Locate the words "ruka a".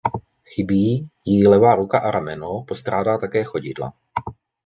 1.75-2.11